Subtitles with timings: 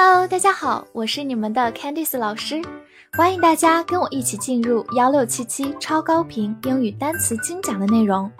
[0.00, 2.62] Hello，大家好，我是你们的 Candice 老师，
[3.14, 8.30] 欢迎大家跟我一起进入幺六七七超高频英语单词精讲的内容，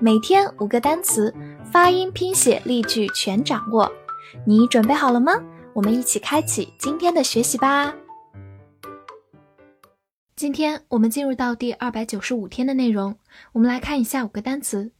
[0.00, 1.34] 每天五个单词，
[1.72, 3.90] 发音、拼写、例句全掌握，
[4.46, 5.32] 你准备好了吗？
[5.72, 7.92] 我们一起开启今天的学习吧。
[10.36, 13.16] 今天我们进入到第二百九十五天的内容，
[13.54, 14.92] 我们来看一下五个单词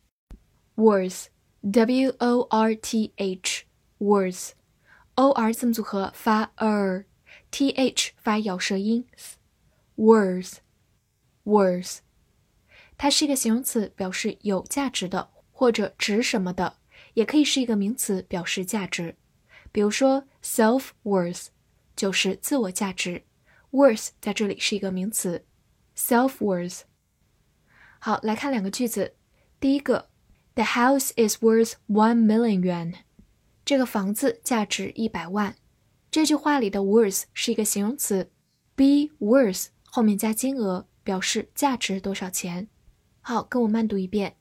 [0.75, 4.58] ，worth，w o r t h，worth。
[5.19, 9.05] O r 字母组合发 er，t h 发咬舌音
[9.97, 11.99] ，worth，worth，
[12.97, 16.77] 它是一个形容词，表示有价值的或者值什么的，
[17.15, 19.17] 也可以是一个名词，表示价值。
[19.73, 21.47] 比如说 self worth
[21.97, 23.25] 就是自我价值
[23.73, 25.45] ，worth 在这里是一个名词
[25.97, 26.83] ，self worth。
[27.99, 29.17] 好，来看两个句子，
[29.59, 30.11] 第一个
[30.55, 33.08] ，The house is worth one million yuan。
[33.69, 35.55] 这个房子价值一百万。
[36.11, 38.31] 这句话里的 worth 是一个形容词
[38.75, 42.69] ，be worth 后面加金额，表示价值多少钱。
[43.21, 44.37] 好，跟我慢读一遍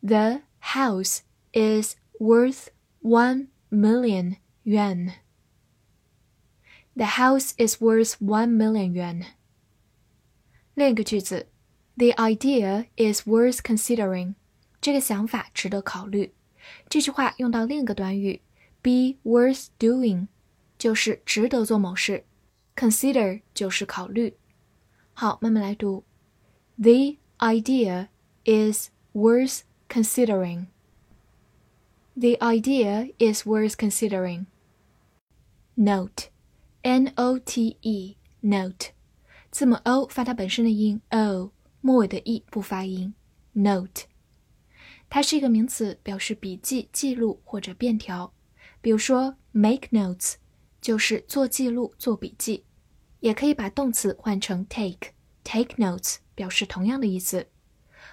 [0.00, 2.66] ：The house is worth
[3.00, 5.14] one million yuan.
[6.94, 9.24] The house is worth one million yuan.
[10.74, 11.48] 另一个句子
[11.96, 14.36] ：The idea is worth considering.
[14.80, 16.32] 这个想法值得考虑。
[16.88, 18.40] 这句话用到另一个短语。
[18.81, 20.27] Be worth doing，
[20.77, 22.25] 就是值得做某事。
[22.75, 24.37] Consider 就是考虑。
[25.13, 26.03] 好，慢慢来读。
[26.77, 28.09] The idea
[28.45, 30.67] is worth considering.
[32.13, 34.45] The idea is worth considering.
[35.75, 36.29] Note,
[36.83, 38.91] N-O-T-E, note，
[39.51, 43.13] 字母 O 发它本身的音 O，末尾的 E 不发音。
[43.53, 44.03] Note，
[45.09, 48.33] 它是一个名词，表示笔记、记录或者便条。
[48.82, 50.34] 比如说，make notes
[50.80, 52.64] 就是做记录、做笔记，
[53.20, 57.46] 也可以把动词换成 take，take notes 表示同样的意思。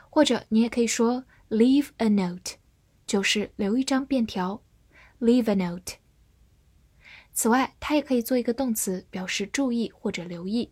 [0.09, 2.53] 或者你也可以说 leave a note，
[3.07, 4.61] 就是留一张便条
[5.19, 5.95] ，leave a note。
[7.33, 10.71] 此外，它也可以做一个动词，表示注意或者留意。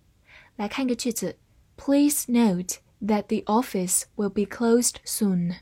[0.55, 1.37] 来看一个句子
[1.75, 5.57] ：Please note that the office will be closed soon。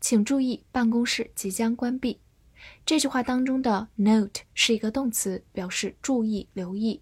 [0.00, 2.20] 请注意，办公室即将关闭。
[2.89, 7.01] 这句话当中的 note 是一个动词，表示注意、留意。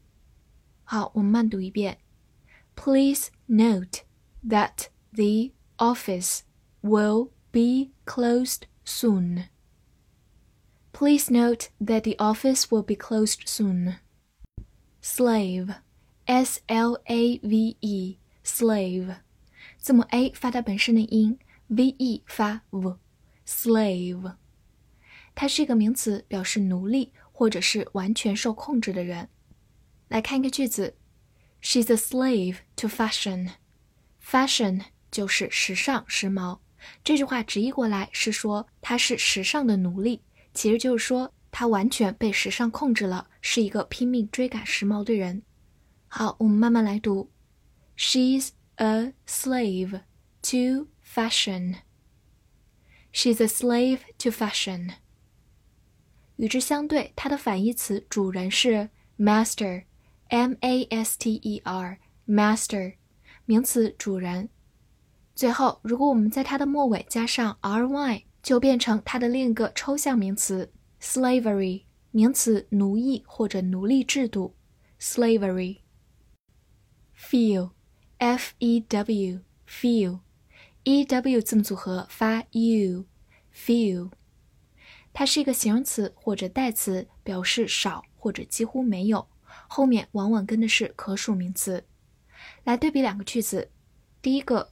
[0.84, 2.00] 好，我们慢读一遍。
[2.76, 4.02] Please note
[4.48, 6.42] that the office
[6.82, 9.46] will be closed soon.
[10.92, 13.96] Please note that the office will be closed soon.
[15.02, 15.76] Slave,
[16.26, 19.16] S-L-A-V-E, slave，
[19.78, 21.38] 字母 a 发它本身的音，
[21.68, 24.36] v-e 发 v，slave。
[25.41, 29.29] 它是一个名词，表示奴隶或者是完全受控制的人。
[30.09, 30.97] 来看一个句子
[31.63, 33.51] ：She's a slave to fashion.
[34.21, 36.59] Fashion 就是时尚、时髦。
[37.05, 40.23] 这句话直译过来是说她是时尚的奴隶，
[40.55, 45.45] 其实就是说她完全被时尚控制了，是一个拼命追赶时髦的人。
[46.09, 47.31] 好，我们慢慢来读
[47.97, 50.01] ：She's a slave
[50.43, 51.77] to fashion.
[53.13, 54.95] She's a slave to fashion.
[56.39, 58.89] 与之相对，它的反义词主人是
[59.19, 62.95] master，m a s t e r，master，
[63.45, 64.49] 名词主人。
[65.35, 70.73] 最后，如果我们在它的末尾加上 r y，就变成它的另一个抽象名词
[71.03, 71.83] slavery，
[72.13, 74.55] 名词奴役或者奴隶制度
[75.01, 75.79] slavery。
[77.17, 80.15] feel，f e w，feel，e
[81.05, 84.13] w 字母组合发 u，feel。
[85.13, 89.27] 它是一个形容词或者代词，表示少或者几乎没有，
[89.69, 91.85] 后面往往跟的是可数名词。
[92.65, 93.71] 来对比两个句子，
[94.23, 94.71] 第一个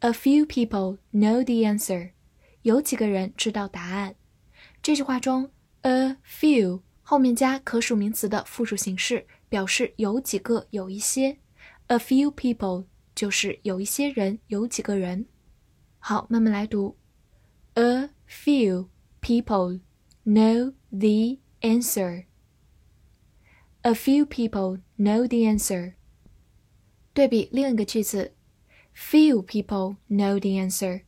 [0.00, 2.12] ，A few people know the answer，
[2.62, 4.14] 有几个人知道答案。
[4.82, 5.50] 这句话中
[5.82, 11.36] ，a few 后面加可数名词的复数形式，表示有几个、有一些。
[11.88, 15.26] A few people 就是有一些人、有几个人。
[15.98, 16.96] 好，慢慢来读
[17.74, 18.88] ，a few。
[19.25, 19.79] people
[20.25, 22.25] know the answer.
[23.81, 25.93] A few people know the answer.
[27.13, 28.33] 对比另一个句子，
[28.95, 31.03] Few people know the answer，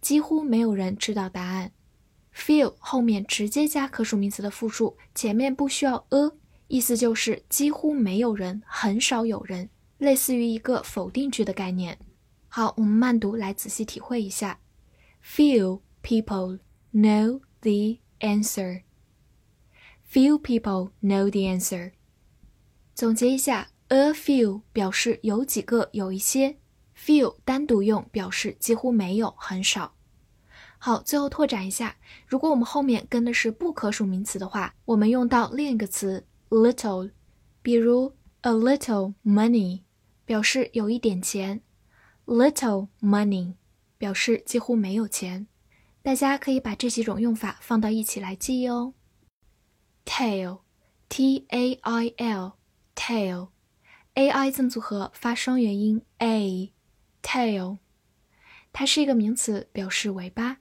[0.00, 1.72] 几乎没有人知道答案。
[2.34, 6.32] Few 后面直接加可数名词的复数，前面不需要 a，
[6.68, 11.98] 意思就是几乎没有人，很少有人，类似于一个否定句的概念。
[12.48, 14.60] 好，我们慢读来仔细体会一下。
[15.24, 16.60] Few people
[16.92, 18.83] know the answer.
[20.07, 21.93] Few people know the answer。
[22.93, 26.57] 总结一下，a few 表示有几个、有一些
[26.95, 29.95] ；few 单独用表示几乎没有、很少。
[30.77, 31.95] 好，最后拓展一下，
[32.27, 37.09] 如果我们后面跟的是不可数名词的话，我们用到另一个词 little，
[37.61, 39.81] 比如 a little money
[40.25, 41.61] 表示有一点钱
[42.25, 43.55] ，little money
[43.97, 45.47] 表示几乎没有钱。
[46.03, 48.93] 大家可以把这几种用法放到一起来记忆哦。
[50.05, 53.47] tail，t a i l，tail，a
[54.29, 57.77] i 字母组合发双元音 a，tail，
[58.73, 60.57] 它是一个名词，表示尾巴。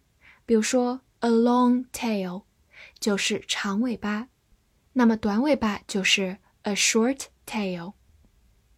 [0.47, 2.45] 比如说，a long tail
[3.01, 4.29] 就是长尾巴，
[4.93, 7.95] 那么短尾巴就是 a short tail。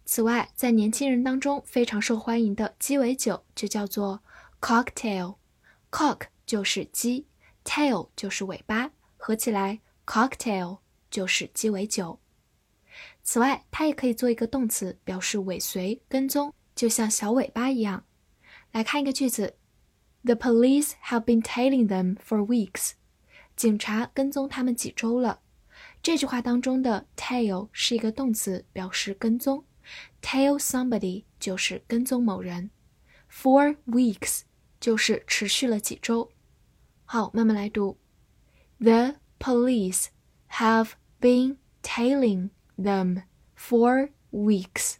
[0.03, 4.23] 此外，在年轻人当中非常受欢迎的鸡尾酒就叫做
[4.59, 6.21] cocktail，cock。
[6.45, 7.25] 就是鸡
[7.63, 12.19] ，tail 就是尾巴，合起来 cocktail 就是鸡尾酒。
[13.23, 18.05] 此外，它也可以做一个动词，表示尾随、跟踪，就像小尾巴一样。
[18.71, 19.57] 来看一个句子
[20.23, 22.91] ：The police have been tailing them for weeks。
[23.55, 25.41] 警察跟踪他们几周了。
[26.03, 29.65] 这句话当中的 tail 是一个动词，表示跟踪。
[30.21, 32.69] tail somebody 就是跟踪某人。
[33.31, 34.41] For weeks
[34.79, 36.31] 就是持续了几周。
[37.04, 37.98] 好，慢慢来读。
[38.78, 40.06] The police
[40.50, 43.24] have been tailing them
[43.56, 44.94] for weeks.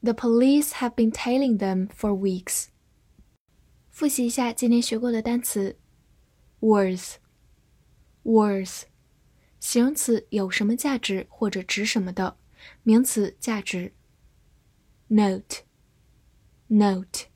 [0.00, 2.68] The police have been tailing them for weeks.
[3.90, 5.76] 复习一下今天学过的单词：
[6.60, 8.82] worth。worth，
[9.58, 12.36] 形容词有什么价值或者值什么的，
[12.82, 13.94] 名词价值。
[15.08, 17.26] note，note。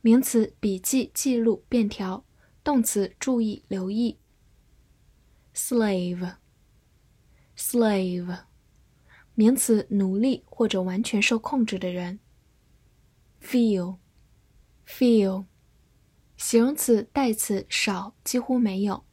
[0.00, 2.22] 名词笔记、记录、便条；
[2.62, 4.20] 动词注意、留意。
[5.54, 8.44] slave，slave，
[9.34, 12.20] 名词奴隶或者完全受控制的人。
[13.42, 15.46] feel，feel，
[16.36, 19.04] 形容词代词少、几乎没有。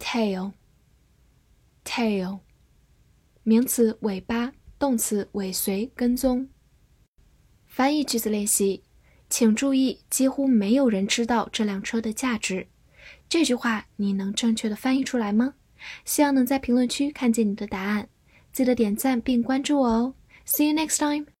[0.00, 2.40] tail，tail，
[3.44, 6.50] 名词尾巴，动词尾随、跟踪。
[7.66, 8.82] 翻译句子练习。
[9.32, 12.66] 请注意，几乎没有人知道这辆车的价值。
[13.30, 15.54] 这句话你能正确的翻译出来吗？
[16.04, 18.06] 希望能在评论区看见你的答案。
[18.52, 20.14] 记得点赞并关注我哦。
[20.44, 21.24] See you next time.